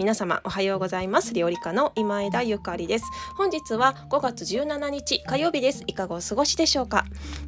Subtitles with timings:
[0.00, 1.34] 皆様おはようございます。
[1.34, 3.04] 料理家の今枝ゆかりです。
[3.36, 5.84] 本日は5月17日火曜日です。
[5.86, 7.04] いかがお過ごしでしょうか？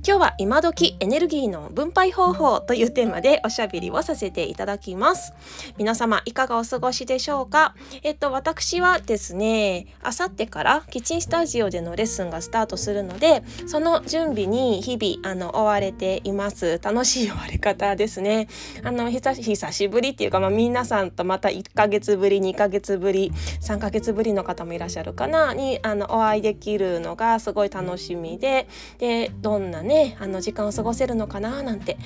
[0.06, 5.32] 今日は今時エネルギーの分配方法というテーマでおしゃべりをさせていただきます。
[5.78, 7.74] 皆様いかがお過ごしでしょうか？
[8.02, 16.78] えっと私はですねあさってからキッチンスタジオでのレッスンがスタートするのでその準備に日々あの追われています。
[16.82, 18.46] 楽しい終わり方ですね。
[18.84, 28.68] あの久しぶりっていうかまあ皆さんとまた1ヶ月ぶり2ヶ月ぶり3ヶ月ぶりの方もいらっしゃるかなにあのお会いできるのがすごい楽しみで
[28.98, 31.96] でどんなねあの時間を過ごせるのかななんて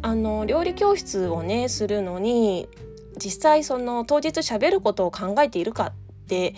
[0.00, 2.68] あの料理教室をねするのに
[3.22, 6.54] 実際その当日喋ることを考えているかって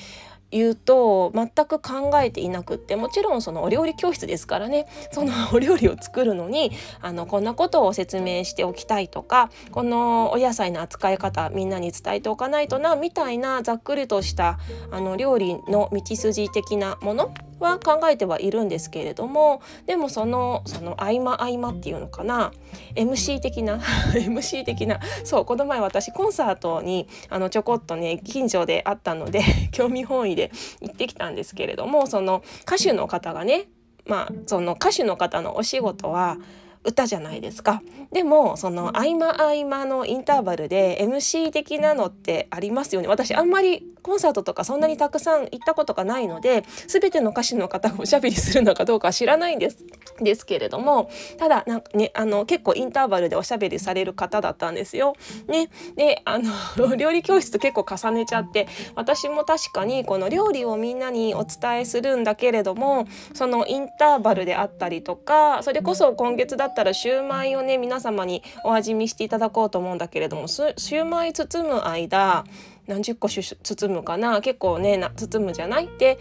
[0.54, 4.86] 言うと全く考えていなくってもちろんそのお料理教室ですからね。
[5.10, 14.58] そのお料理を作るのにあのこんなことを説明しておきたいとかこのお野菜の扱い方みんなに伝えておかないとなみたいなざっくりとした
[14.92, 22.52] あの料理の道筋的なものは考えてはいるんですけれどもでもそのその合間合間っていうのかな
[22.94, 23.78] MC 的な
[24.14, 29.42] MC 的なそうこの前私コンサートにあのちょこっとね近所であったので
[29.72, 33.68] 興味本位で行ってきたんですけれどもその歌手の方がね
[34.06, 36.36] まあその歌手の方のお仕事は
[36.84, 37.82] 歌じゃないですか。
[38.12, 43.08] でもその合間合間のインターバルで MC 的なのってありますよね。
[43.08, 49.84] 私あんまりコンサートとかそんなにたくさん行ったことがないので全ての歌手の方がおしゃべりするのかどうか知らないんです
[50.20, 55.14] ですけれどもただなんかねあの結構インターバルでおしゃべりされる方だったんですよ。
[55.48, 56.52] ね、であの
[56.96, 72.44] 料理教室と結構重ねちゃって私も確かにこの料理をみんなにお伝えするんだけれどもそのインターバルであったりとかそれこそ今月だったたらシューマイをね皆様にお味見していただこうと思うんだけれどもシューマイ包む間
[72.86, 74.40] 何十個包むかな？
[74.40, 75.86] 結構ね包むじゃない？
[75.86, 76.18] って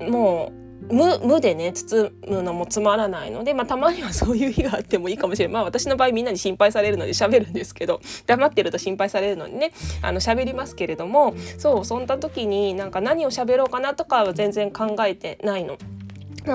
[0.00, 5.54] もう無無でね包むのもつまらないので、まあ、たまにはそういう日があってもいいかもしれない。
[5.54, 15.78] まあ私の場合みんなに心配されるので喋るんですけど黙ってると心配されるのにねあの喋りますけれどもそうそんな時になんか何を喋ろうかなとかは全然考えてないの。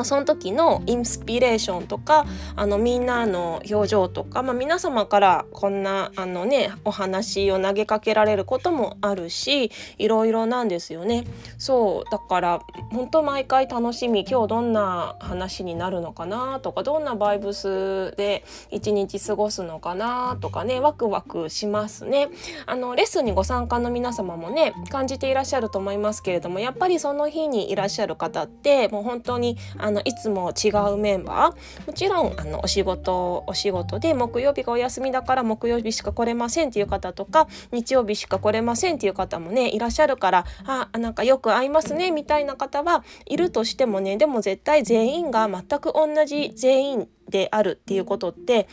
[0.03, 11.25] その時のインスピレーションとかあのみんなの表情とか、まあ、皆様からこんなあの、ね、お話を投げかけられることもあるしいろいろなんですよね。
[11.57, 12.61] そうだから
[12.91, 22.29] 本当毎回楽しみ今日どんな話になるのかなとかどんなバイブスで一日過ごすのかなとかねワクワクしますね。
[22.65, 31.87] あのレッスンにご参加の皆様もね感じていらっしゃると思いますけれどもやっぱりその日にいらっしゃる方ってもう本当にあのいつも違うメンバー。
[31.87, 48.67] もちろんあのお仕事お仕事で木曜日がお休みだから木曜日しか来れませんっていう方とか日曜日しか来れませんっていう方もねいらっしゃるからあなんかよく会いますねみたいな方はいるとしてもねでも絶対全員が全く同じ全員であるっていうことって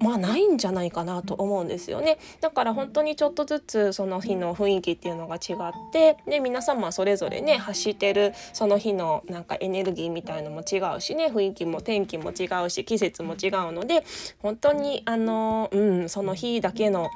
[0.00, 2.18] まあないんじゃないかなと思うんですよね。
[2.40, 14.04] だから本当にちょっとずつその日の雰囲気っていうのが違ってで皆様それぞれね発してるその日のなんかエネルギーみたいのも違うしね雰囲気も天気も違うし季節も違うので
[14.40, 17.08] 本当にあのうんその日だけの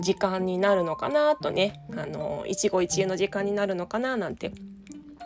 [0.00, 4.52] 時間になるのかなとねあの一期一会の時間になるのかななんて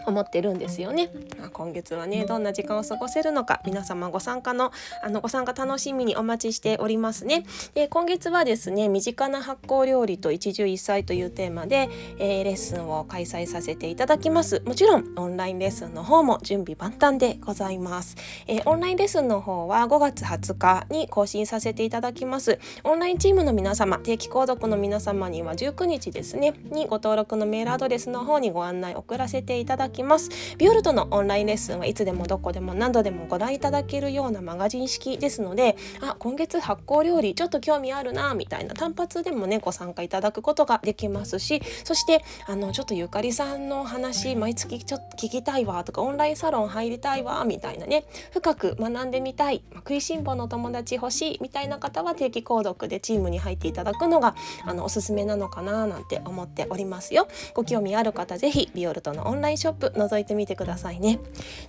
[0.06, 1.10] 思ってるんですよね。
[1.38, 4.72] まあ、今月はねどんな時間を過ごせるのか皆様ご参加の
[5.02, 7.44] あのご参加楽しみにお待ちしておりますね。
[7.74, 14.62] で今月はですね身近な発酵料理と一汁一菜というテーマで、えー、レッスンを開催させていただきます。
[14.64, 18.16] もちろんオンラインレッスンの方も準備万端でございます。
[18.46, 22.58] えー、オンラインレッスンの方は5月20日に更新させていただきます。
[22.84, 30.30] オンラインチームの皆様定期購読の皆様には19日ですねにご登録のメールアドレスの方にご案内送らせていただききます。
[30.58, 38.74] ビオルトのオンラインレッスンはいつでもどこでも何度でもご覧いただけるようなマガジン式ですのであ今月発酵料理ちょっと興味あるなみたいな。
[38.74, 54.34] 単発でもねご参加いただくことができますしそしてあのちょっとゆかりさんの話毎月ちょっと聞きたいわとかオンラインサロン入りたいわみたいなね深く学んでみたい、食いしん坊の友達欲しいみたいな方は定期購読でチームに入っていただくのが
[54.64, 57.28] あのおすすめなのかななんて思っておりますよ。
[57.54, 61.18] ご興味ある方ぜひビオルトのオンラインショップ覗いてみてくださいね。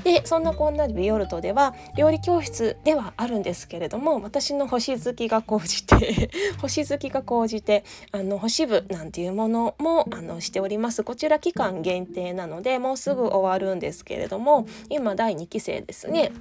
[0.03, 6.29] でそんなこんなビオルトでは料理教室ではあるんですけれども私の星好きが高じて
[6.61, 16.31] 星好きが高じてあの星部なんていうものもあのしておりますこちら期間限定なのでもうすぐ終わるんですけれども今第2期生ですね。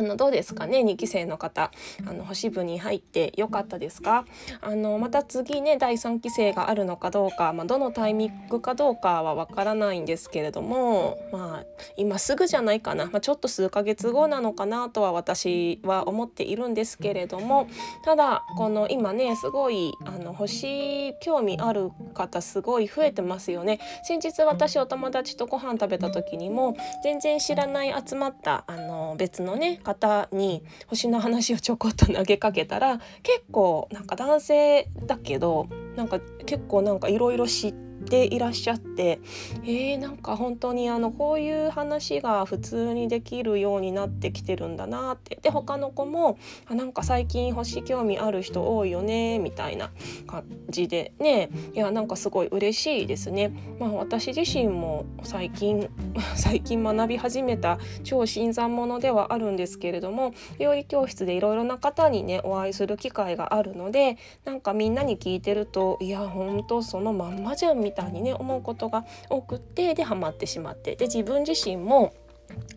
[0.00, 1.70] あのどうですかね？2期生の方。
[2.06, 4.24] あの星部に入ってよかったですか？
[4.62, 11.64] あのまた次ね第3期生があるのかどうか、まあ、どのタイミングかどうかはわからないんですけれどもまあ
[11.96, 17.68] 今すぐじゃないかな、まあ、ちょっと数ヶ月後なのかなとは私は思っているんですけれども
[18.04, 23.78] ただこの今ねすごいあの星興味ある方すごい増えてますよね。
[24.04, 39.20] 先日私お友達とご飯食べた時にも全然知らない集まったあの別のね方に星の話をちょこっと投げかけたら結構なんか男性だけどなんか結構なんかいろいろ知ってていらっしゃって
[39.62, 49.90] えー、なんか本当にあのこういう話が普通にできるようになってきてるんだなってで他の子もあなんか最近星興味ある人多いよねみたいな
[50.26, 53.52] 感じでねいやなんかすごい嬉しいですね。
[53.78, 55.88] まあ、私自身も最近
[56.36, 72.14] 最近学び始めた超新参者ではあるんですけれども料理教室でいろいろな方にねお会いする機会があるのでなんかみんなに聞いてるといやほんとそのまんまじゃんみたいなみたいにね思うことが多くってでハマってしまってで自分自身も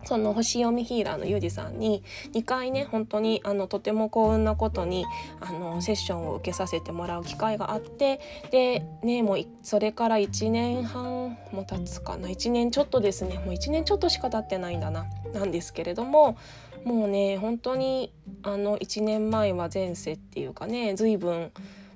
[0.04, 5.04] その星読みヒーラーのゆうじさんに2回ね本当にあのとても幸運なことに
[5.40, 8.20] あのセッションを受けさせてもらう機会があって
[8.50, 16.36] でねもうそれから1年半も経つかな1年ちょっとですねもう1年ちょっとしか経ってないんだななんですけれども
[16.84, 18.12] もうね本当に
[18.42, 21.50] あの1年前は前世っていうかね随分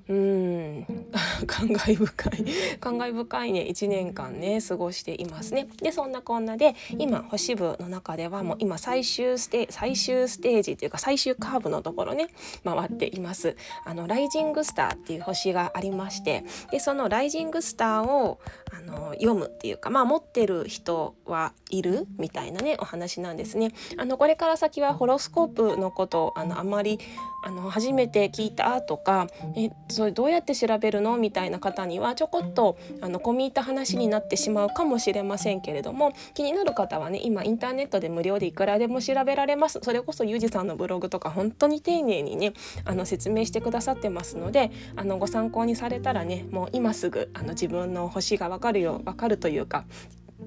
[0.08, 0.86] うん
[1.46, 5.68] 感慨深い感慨深いね1年間ね過ごしていますね。
[5.82, 12.28] でそんなこんなで今星部の中ではもう今最終ステ最終ステージというか最終カーブのところね
[12.64, 13.54] 回っています。
[13.84, 18.38] あのライジングスターっていう星がありましてでそのライジングスターを
[18.72, 23.72] あの読むっていうかまあ持ってる人はいるみたいなねお話なんですね。
[23.98, 26.98] あのこれから先はホロスコープのことあのあまり
[27.44, 31.16] あの初めて聞いたとかえそれどうやって調べるの？
[31.16, 42.52] みたいな方にはちょこっとあの込み入った話になってしまうかもしれませんけれども気になる方はね今インターネットで無料でいくらでも調べられますそれこそゆうじさんのブログとか本当に丁寧にね
[42.84, 49.84] あの説明してくださってますのであのご参考にされたらねもう今すぐあの自分の星が分かるよ分かるというか、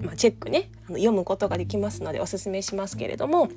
[0.00, 3.50] まあ、チェックねあの読むことができますのでおすすめしますけれども。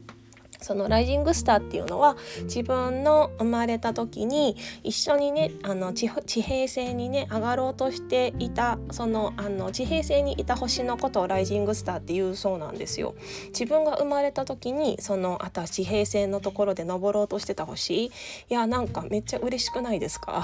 [0.65, 13.13] そのライジングスターっていうのは自分の生まれた時に一緒にねあの地平線にね上がろうとしていたそのあの地平線にいた星のことをライジングスターっていうそうなんですよ。
[13.49, 18.11] 自分が生まれた時にそのあた地平線のところで登ろうとしてた星い
[18.49, 20.43] やなんかめっちゃ嬉しくないですか？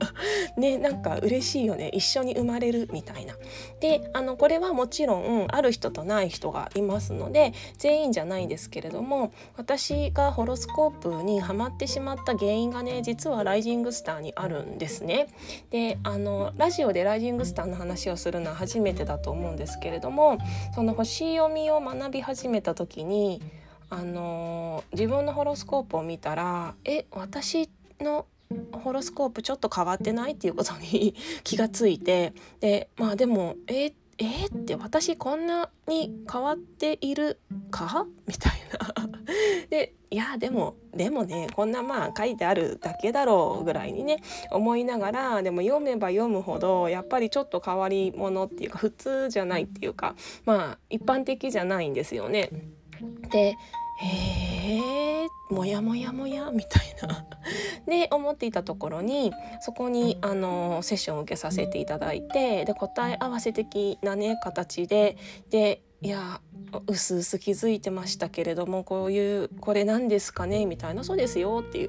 [0.56, 3.34] ねなんか嬉しいよね一緒に生まれるみたいな。
[3.80, 15.26] であのこれはもちろんある人とない人がいますので全員じゃないんですけれども私がホロスコープにはまってしまった原因がね実はライジングスターにあるんですね。
[15.70, 20.38] であのラジオでライジングスターの話をするのは初めてだと思うんですけれども
[20.76, 23.42] その星読みを学び始めた時に
[23.90, 27.68] あの自分のホロスコープを見たらえ私
[28.00, 28.26] の
[28.72, 37.40] ホロスコープちょっと変わってないっていうことに 気がついてでまあでもええー、って私こんなに変わっている
[37.72, 38.06] か？
[38.26, 39.17] みたいな
[39.70, 50.14] でいやでもでもねこんなまあ書いてあるだけだろうぐらいにね思いながらでも読めば読むほどやっぱりちょっと変わり者っていうか普通じゃないっていうか
[50.46, 52.50] まあ一般的じゃないんですよね。
[53.30, 53.56] で
[54.00, 57.26] へえもやもやもやみたいな
[57.86, 65.16] で思っていたところにそこにあのセッションを受けさせていただいてで答え合わせ的なね形で
[65.50, 66.40] でいや
[66.86, 71.88] うすうす気づいてましたけれどもこういうこれ何ですかねみたいなそうですよっていう。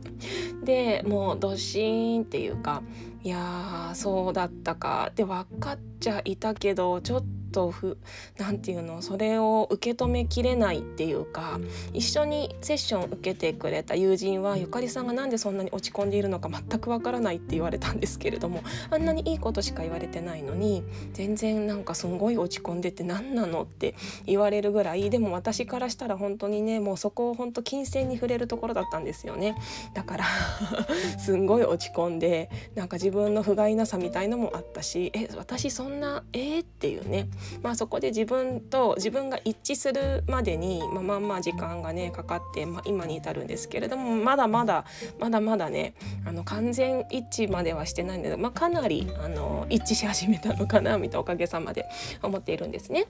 [0.64, 2.82] でもうドシーンっていうか
[3.24, 5.12] いやそうだったか。
[5.14, 7.98] で分かっちゃいたけどちょっとととふ
[8.36, 11.58] なんていうのそれを受け止めきれないっていうか
[11.92, 29.56] 一緒にセッションを受けてくれた友人はゆかりさんがなんでそんなに落ち込んでいるのか全くわからないって言われたんですけれどもあんなにいいことしか言われてないのに全然なんかすごい落ち込んでて何なのって言われるぐらいでも私からしたら本当にねもうそこを本当金銭に触れるところだったんですよね。
[29.94, 30.24] だから
[31.18, 37.28] すんごい落ち込んでなんか自分の不甲斐なさみたいのもあったしえ私そんなえー、っていうね
[37.62, 44.84] まあ、そこで自分と自分が一致するまでに、まあ、まあま時間がねかかって、まあ、今に至るんですけれどもまだまだ
[45.18, 51.86] まだまだねあの完全一致まではしてないんで、まあ、かなりあの一致し始めたのかなみたいなおかげさまで
[52.22, 53.06] 思っているんですね。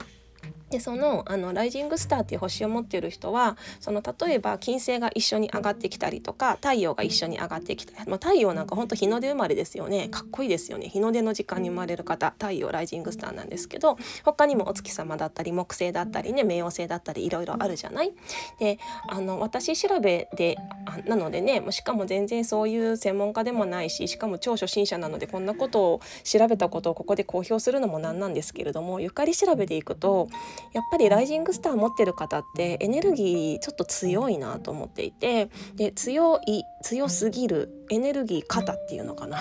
[0.69, 18.13] でそのあのライジングスターっていう星を持っている人はその例えば金星が一緒に上がってきたりとか太陽が一緒に上がってきたり、まあ、太陽なんかほんと日の出生まれですよねかっこいいですよね日の出の時間に生まれる方太陽ライジングスターなんですけど他にもお月様だったり木星だったりね冥王星だったりいろいろあるじゃない？
[18.59, 18.77] で
[19.07, 20.57] あの私調べで
[21.05, 30.28] なのでねしかも全然そういう専門家でもないししかも超初心者なのでこんなことを調べたことをここで公表するのもなんなんですけれどもゆかり調べでいくと
[30.73, 39.39] やっぱりライジングスター持ってる方ってエネルギーちょっと強いなと思っていてで強い強すぎるエネルギー肩っていうのかな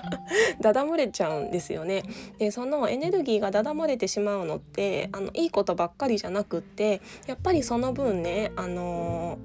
[0.60, 2.02] ダダ漏れちゃうんですよね。
[2.38, 9.38] でそのエネルギーがダダ漏れてしまうのってあのいいことばっかりじゃなくってやっぱりその分ねあの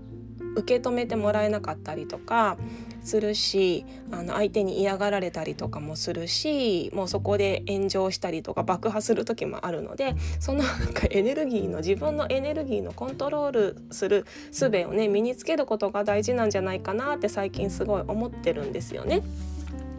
[0.56, 2.58] 受け止めてもらえなかったりとか
[3.04, 19.22] するしあの相手に嫌がられたりとかもするしもうそこで炎上したりとか爆破する時もあるのでそのなんかエネルギーの自分のエネルギーのコントロールする術をね身につけることが大事なんじゃないかなって最近すごい思ってるんですよね。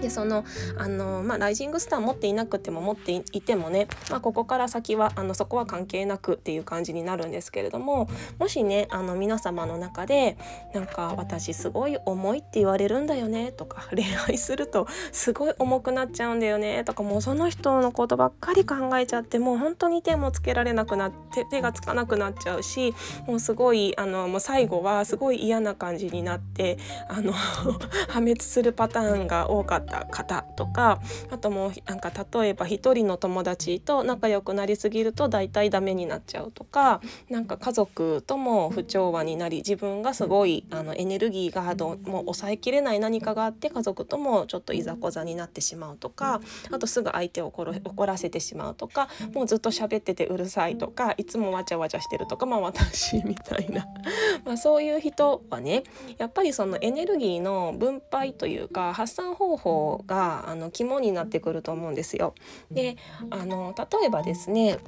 [0.01, 0.45] でその
[0.77, 8.09] あの、まあ、ライジングスター持っていなくても持っていてもね、まあ、ここから先はあのそこは関係なくっていう感じになるんですけれども
[8.39, 10.37] もしねあの皆様の中で
[10.75, 22.95] なんか私すごい重いって言われるんだよねとか 恋愛するとすごい重くなっちゃうんだよねとかもうその人のことばっかり考えちゃってもう本当に手もつけられなくなって手がつかなくなっちゃうし
[23.27, 27.33] もうすごいあのもう最後はすごい嫌な感じになってあの
[28.09, 53.87] 破滅するパターンが多かったた方とかあともうなんか例えば一人の友達と仲良くなりすぎると大体ダメになっちゃうとかなんか家族とも不調和になり自分がすごいあのエネルギーがどもう抑えきれない何かがあって家族ともちょっといざこざになってしまうとかあとすぐ相手を怒らせてしまうとかもうずっと喋っててうるさいとかいつもわちゃわちゃしてるとかまあ私みたいな。
[54.45, 55.85] まあそういう人はね
[56.19, 59.74] やっぱりそのエネルギーの分配というか発散方法
[60.07, 62.35] があの肝になってくると思うんですよ。
[62.71, 62.97] で
[63.31, 64.79] あの例えばですね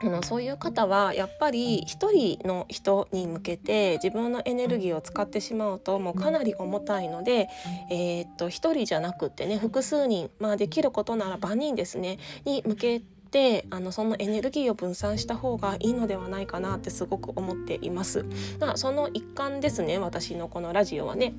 [0.00, 7.48] あのそういう方はやっぱり一人の人に向けて自分のエネルギーを使ってしまうともうかなり重たいので、
[7.90, 18.24] えー、っと一人じゃなくってね複数人、まあ、できることなら万人ですねに向けてってあのそのエネルギーを分散した方がいいのではないかなってすごく思っています。
[18.58, 21.34] まあ、その一環ですね私のこのラジオはね。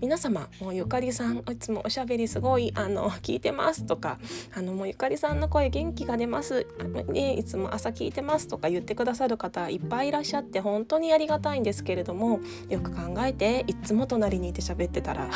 [0.00, 4.18] 皆様もうゆかりさんいつもおしゃべりすごいあの聞いてますとか
[4.54, 6.64] あのもうゆかりさんの声元気が出ます。
[7.08, 15.28] ねいつも朝聞いてますとか言ってくださる方いっぱいいらっしゃって本当にありがたいんですけれどもよく考えていつも隣にいて喋ってたら。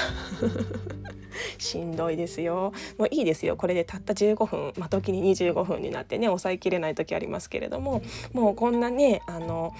[1.58, 2.72] しんどいですよ。
[2.98, 3.56] もういいですよ。
[3.56, 9.74] これでたった15分、まあ、時に25分になってね抑えきれない時ありますけれどももうこんなねあの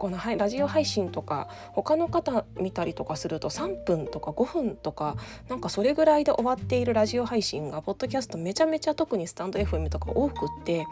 [0.00, 5.16] このラジオ配信とか他の方見たりとかすると3分とか5分とか
[5.50, 10.86] なんかそれぐらいで終わっているラジオ配信がポッドキャストめちゃめちゃ特にスタンド FM とか多くって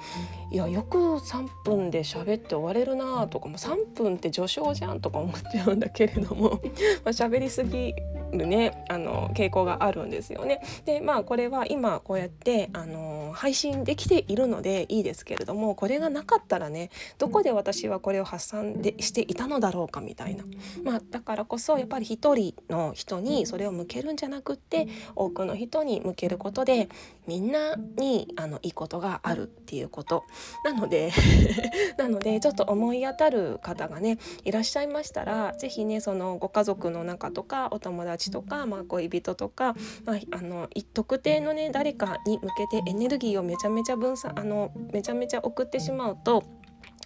[0.52, 6.60] いやよく3分で喋って終われるなとかも3分って序章じゃんとか思っちゃうんだけれども
[7.02, 7.94] まあ喋りすぎ
[8.32, 10.61] るねあの傾向があるんですよね。
[10.85, 20.44] でまあこれは今こうやってあの配信できているのでいいですけれどもこれがなかったらねどこで私はこれを発散でしていたのだろうかみたいな、
[20.82, 26.88] まあ、だからこそやっぱり一人の人にそれを向けるんじゃなくって多くの人に向けることで
[27.26, 30.25] みんなにあのいいことがあるっていうこと。
[30.64, 31.12] なので
[31.97, 46.44] なのでちょっと思い当たる方がねいらっしゃいましたら是非ねそのご家族の中とかお友達とか、まあ、恋人とか、まあ、あの特定のね誰かに向けてエネルギーをめちゃめちゃ分散あのめちゃめちゃ送ってしまうと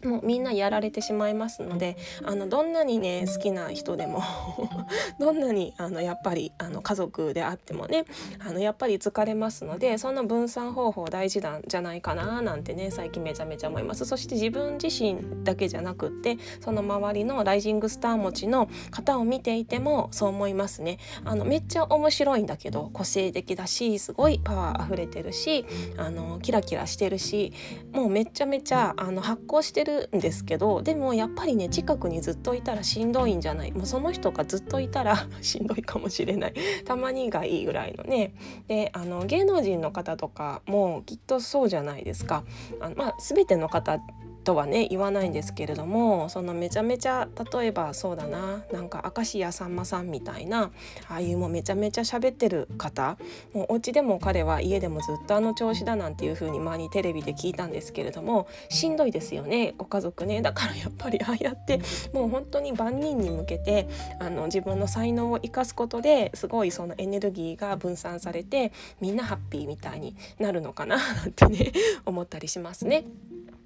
[0.05, 4.23] もうみんなやられてしまいますのであのどんなにね好きな人でも
[5.19, 8.05] どんなにあのやっぱりあの家族であってもね
[8.39, 14.05] あのやっぱり疲れますのでその分散方法大事なんじゃないかななんてね最近めちゃめちゃ思います。
[14.05, 20.99] そして自分自身だけじゃなくってその周りのライジングスター持ちの方を見ていてもそう思いますね。
[21.25, 25.65] あのめっちゃ面白いんだけど個性的だしすごいパワー溢れてるし
[25.97, 27.53] あのキラキラしてるし
[27.93, 33.73] もうめちゃめちゃあの発光してるるんですけどでもやっぱりね近くにずっといたらしんどいんじゃない。
[33.73, 36.55] もうその人がずっといたら しんどいかもしれない。
[36.85, 38.35] たまにがいいぐらいのね。
[38.69, 42.45] であの芸能人の方とかもきっとそうじゃないですか。
[42.81, 44.01] あのまあ、全ての方
[44.43, 50.71] とはね言わないんですけれどもそのめちゃめちゃ例えばそうだななんか明石家さんまさんみたいな
[51.09, 53.17] ああいうもうめちゃめちゃ喋ってる方
[53.53, 61.81] もうお家でも彼は家でもずっとあの調子だなんていう風に前にテレビで聞いたんですけれどもしんどいですよねご家族ねだからやっぱりああやって
[62.13, 71.73] もう本当に万人に向けてあの自分の才能を生かすことですごいそのエネルギーが分散されてみんなハッピーみたいになるのかななんてね
[72.05, 73.05] 思ったりしますね。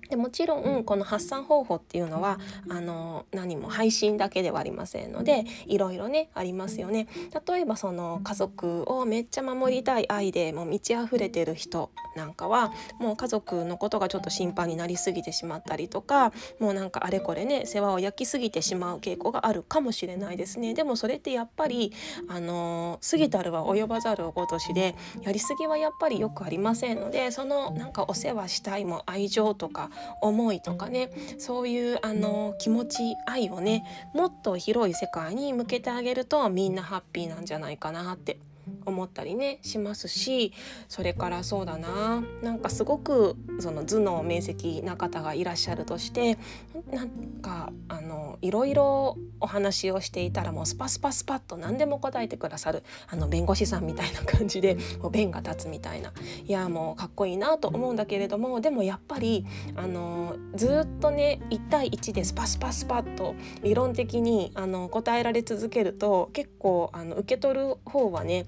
[0.08, 7.08] でもちろんこの発散方法っていうのはあの何も配信だけではありませんのでいろいろねありますよね。
[7.46, 20.75] 例えばその家族をめっちゃ守りたい愛でもう満ち溢れてる人なんかはもう家族のことがちょっと心配になりすぎてしまったりとかもうなんかあれこれね世話を焼きすぎてしまう傾向があるかもしれないですね。
[20.75, 21.92] でもそれってやっぱり
[22.28, 33.84] あの過ぎたるは及ばざるおごとしでやりすぎはやっぱりよくありませんのでそのなんかお世話したいも愛情とか思いとかねそういうあの気持ち愛をね
[34.14, 38.38] もっと広い世界に向けてあげるとみんなハッピーなんじゃないかなって
[38.86, 40.52] 思ったりねしますし
[40.88, 42.22] それからそうだな。
[42.42, 46.38] なんかすごくその頭脳明晰な方がいらっしゃるとして
[46.90, 47.08] なん
[47.42, 54.76] かあのいろいろお話をしていたらもうスパスパスパッと何でも答えてくださるあの弁護士さんみたいな感じで
[55.10, 56.12] 弁が立つみたいな。
[56.46, 68.46] いやもうかっこいいなと思うんだけれどもでもやっぱりあのずっとね1対1でスパスパスパッと理論的にあの答えられ続けると結構あの受け取る方はね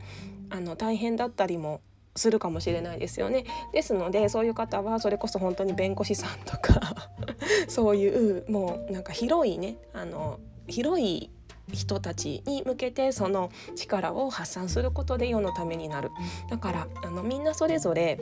[0.51, 1.81] あの大変だったりも
[2.17, 3.45] するかもしれないですよね。
[3.73, 7.11] ですのでそういう方はそれこそ本当に弁護士さんとか
[7.69, 11.31] そういうもうなんか広いねあの広い
[11.73, 16.11] 人たちに向けてその力を発散することで世のためになる
[16.51, 18.19] だからあのみんなそれぞれ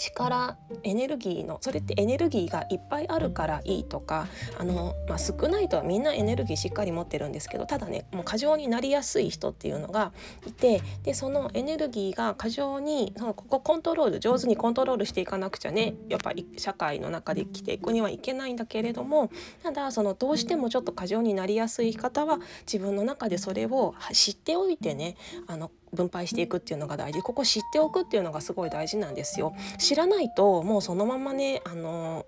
[0.00, 4.26] 力エネルギーのそれってエネルギーがいっぱいあるからいいとか
[4.58, 10.12] あの、まあ、少ないとはみんなエネルギーしっかり持ってるんですけどただねもう過剰になりやすい人っていうのが
[10.46, 19.30] いてでそのエネルギーが過剰にそのここコントロール上手にコントロールしていかなくちゃねやっぱり社会の中で生きていくにはいけないんだけれども
[19.62, 27.20] ただそのどうしてもちょっと過剰になりやすい方は自分の中でそれを知っておいてねあの分配していくっていうのが大事。
[27.22, 29.54] ここ知っておくっていうのがすごい大事なんですよ。
[29.90, 32.24] 知らないともうそのままねあの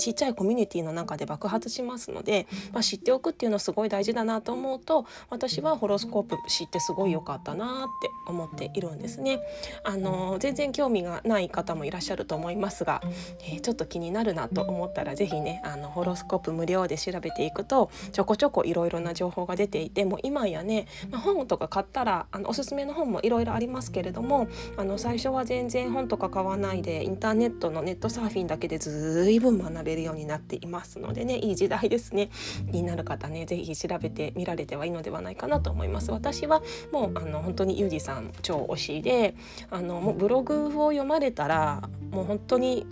[0.00, 9.40] ちっちゃいコミュニティの中で爆発しますので、まあ、知っておくっていうのはすごい大事だなと思うと私はホロスコープ知ってすごい良かったなって思っているんですね。
[9.84, 13.02] あの全然興味がない方もいらっしゃると思いますが、
[13.40, 32.30] えー、ちょっと気になるなと思ったら是非ねあのホロスコープ無料で調べていくとちょこちょこいろいろな情報が出ていてもう今やね、まあ、本とか買ったらあのおすすめの本もいろいろありますけれどもあの最初は全然本とか買わないでインターネットのネットサーフィンだけでずいぶん学べべるようになっていますのでねいい時代ですね
[32.70, 39.34] 気になる方ね是非調べてみられてはいいのではないかなと思います私はもうあの本当にゆうじさん超推しで
[39.70, 42.86] あのもうブログを読まれたらもう本当に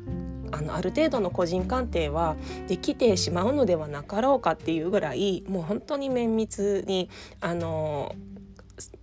[0.51, 8.15] あのある程度の個人鑑定はできてしまうのではなかろうかっていうぐらいもう本当に綿密にあの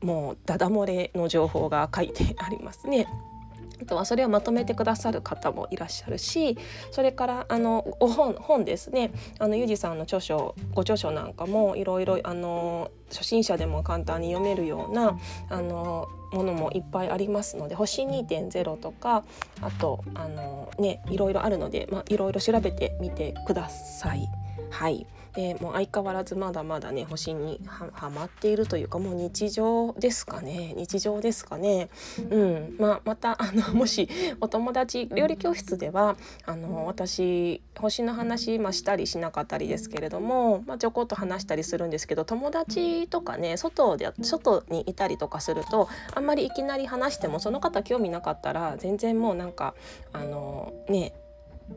[0.02, 3.08] もうダダ漏れの情報が書いてありますね。
[3.82, 6.58] あとはそれをまとめてくださる方もいらっしゃるし
[6.92, 15.18] それからあのお本本ですねあのゆうじさんの著書ご著書なんかもいろいろあの初心者でも簡単に読めるような
[15.50, 19.24] あのものもいっぱいありますので星2.0とか
[19.62, 24.28] あとあのねいろいろあるので、まあ、いろいろ調べてみてください。
[24.76, 25.08] はい。
[25.36, 30.74] でもう相変わらずまだまだね星にはまっているというかもう日常ですかね。
[30.76, 31.90] 日常ですかね。
[32.30, 32.76] うん。
[32.78, 34.10] まあ、またあの もし
[34.42, 49.74] お友達料理教室ではあの私星の話、まあ、したりしなかったりですけれども、まあ、ちょこっと話したりするんですけど友達とかね外で外にいたりとかするとあんまりいきなり話してもその方興味なかったら全然もうなんか
[50.12, 51.14] あのね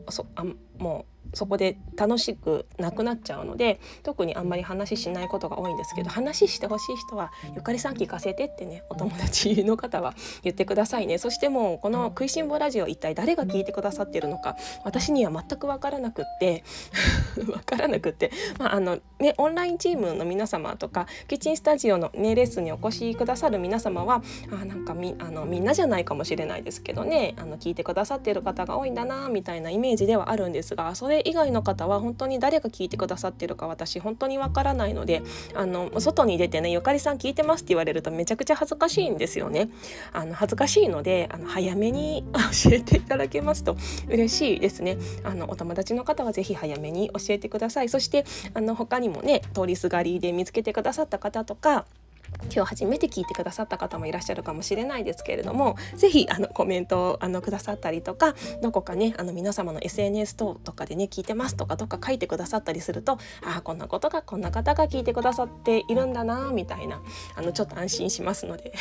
[0.09, 0.43] そあ
[0.77, 11.17] もうそこで楽しくなくなっちゃうので特にあんまり話しないことが多いんですけど話してほしい人は「ゆかりさん聞かせて」ってねお友達の方は言ってくださいね。
[11.17, 16.63] そしてもうこの「食いしん坊ラジオ」一体誰が聞いてくださってるのか私には全く分からなくって
[17.35, 35.21] 分からなくって、まああのね、オンラインチームの皆様とかキッチンスタジオの、ね、レッスンにお越しくださる皆様はあなんかみあのみんなじゃないかもしれないですけどねあの聞いてくださってる方が多いんだなみたいなイメージではあるんですがそうれ以外の方は本当に誰が聞いてくださってるか私本当にわからないので
[35.55, 39.69] あの外に出てねゆかりさん聞いてますって言われるとめちゃくちゃ恥ずかしいんですよね。
[40.13, 42.23] あの恥ずかしいのであの早めに
[42.63, 43.75] 教えていただけますと
[44.07, 44.97] 嬉しいですね。
[45.23, 47.89] あのお友達の方はぜひ早めに教えてください。
[47.89, 51.85] そしてあの他にもね通りすがりで見つけてくださった方とか
[52.45, 67.01] 今日初めて聞いてくださった方もいらっしゃるかもしれないですけれども是非あのコメントをあのくださったりとかどこかねあの皆様の SNS 等とかでね聞いてますとかどっか書いてくださったりするとああこんなことがこんな方が聞いてくださっているんだなみたいな
[67.35, 68.73] あのちょっと安心しますので。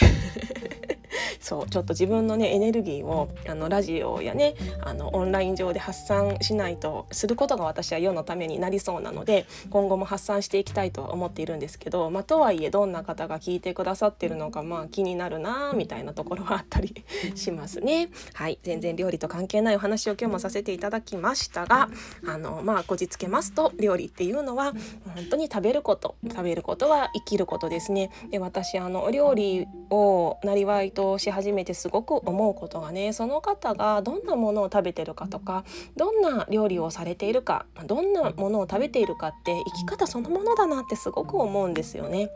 [1.41, 17.05] そうちょっと自分のねエネルギーをあのラジオやねあのオンライン上で発散しないとすることが私は世のためになりそうなので今後も発散していきたいとは思っているんですけど、まあ、とはいえどんな方が聞いてくださってるのかまあ気になるなみたいなところはあったり
[17.35, 18.09] しますね。
[18.35, 21.89] はい全然料理と関係ないお話を今日もさせていただきましたが
[22.27, 24.73] あのまあこじつけますと料理っていうのは
[25.15, 28.11] 本当に食べること食べることは生きることですね。
[28.31, 35.65] で私あのお料理をなりわいとし始めてすごく思うことがねその方がどんなものを食べてるかとか
[35.97, 42.31] どんな料理をされているかどんなものを食べているかって生き方そのものだなってすごく思うんですよね。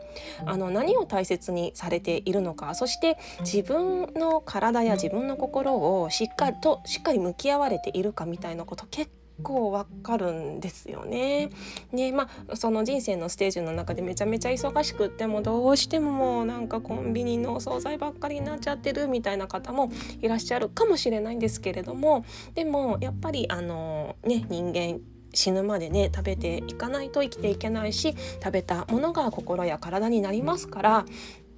[0.45, 11.49] あの何を大切にされているのかそして自分の体や自分の心をしっかりとしっかり向き合われているかみたいなこと結構構わかるんですよね。
[11.93, 19.91] でまあその人生のステージの中でめちゃめちゃ忙しくってもどうしてももうなんかコンビニのお惣菜ばっかりになっちゃってるみたいな方も
[20.21, 24.99] いらっしゃるかもしれないんですけれどもでもやっぱりあのね人間
[25.33, 31.05] 死ぬまでね食べていかないと生きていけないし食べたものが心や体になりますから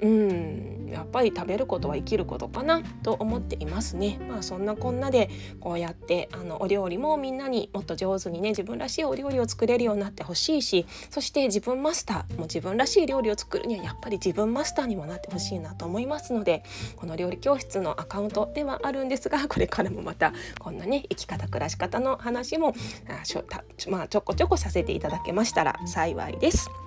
[0.02, 4.20] うんやっぱり食べることは生きることかなと思っていますね。
[4.30, 5.30] まあそんなこんなで
[5.60, 16.64] こうやってあのお料理もみんなにもっと上手にね自分らしいお料理を作れるようになってほしいしそして自分マスターも自分らしい料理を作るにはやっぱり自分マスターにもなってほしいなと思いますので
[16.96, 22.74] この料理教室のアカウントではあるんですが これからもまたこんなね生き方暮らし方の話も
[23.08, 26.85] あしょたまあちょこちょこさせていただけましたら幸いです。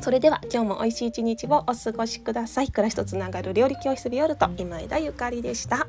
[0.00, 2.68] それでは今日も美味しい一日をお過ごしください。
[2.68, 5.86] 暮らしとつながる料理教室ビオルト今枝ゆかりでした。